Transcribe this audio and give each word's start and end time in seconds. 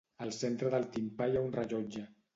Al 0.25 0.31
centre 0.37 0.71
del 0.75 0.87
timpà 0.95 1.27
hi 1.33 1.37
ha 1.43 1.47
un 1.49 1.53
rellotge. 1.61 2.07